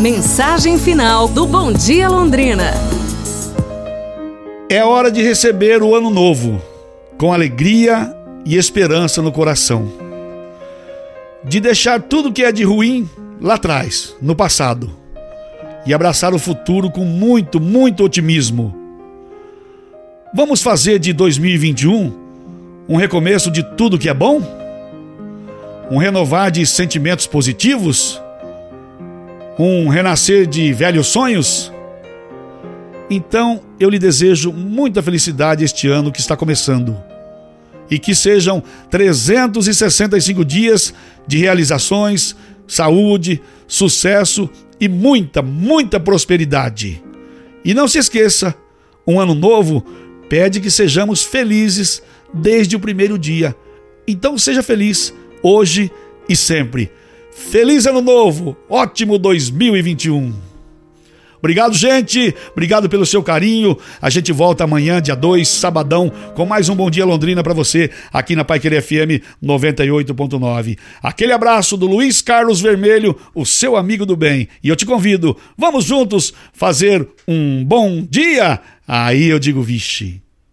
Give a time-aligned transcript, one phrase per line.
[0.00, 2.70] Mensagem final do Bom Dia Londrina.
[4.70, 6.62] É hora de receber o ano novo
[7.18, 8.14] com alegria
[8.46, 9.90] e esperança no coração.
[11.42, 14.88] De deixar tudo que é de ruim lá atrás, no passado,
[15.84, 18.72] e abraçar o futuro com muito, muito otimismo.
[20.32, 22.16] Vamos fazer de 2021
[22.88, 24.40] um recomeço de tudo que é bom?
[25.90, 28.22] Um renovar de sentimentos positivos?
[29.58, 31.72] Um renascer de velhos sonhos?
[33.10, 36.96] Então eu lhe desejo muita felicidade este ano que está começando.
[37.90, 40.92] E que sejam 365 dias
[41.26, 42.36] de realizações,
[42.66, 44.48] saúde, sucesso
[44.78, 47.02] e muita, muita prosperidade.
[47.64, 48.54] E não se esqueça:
[49.06, 49.84] um ano novo
[50.28, 53.56] pede que sejamos felizes desde o primeiro dia.
[54.06, 55.90] Então seja feliz hoje
[56.28, 56.90] e sempre.
[57.38, 58.56] Feliz Ano Novo!
[58.68, 60.34] Ótimo 2021!
[61.38, 62.34] Obrigado, gente.
[62.50, 63.78] Obrigado pelo seu carinho.
[64.02, 67.90] A gente volta amanhã, dia 2, sabadão, com mais um Bom Dia Londrina para você,
[68.12, 70.76] aqui na Pai Querer FM 98.9.
[71.00, 74.48] Aquele abraço do Luiz Carlos Vermelho, o seu amigo do bem.
[74.62, 78.60] E eu te convido, vamos juntos fazer um bom dia?
[78.86, 80.20] Aí eu digo, vixe.